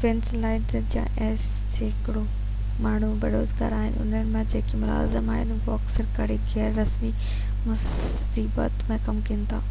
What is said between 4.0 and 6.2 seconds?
۽ انهن مان جيڪي ملازم آهن اهي اڪثر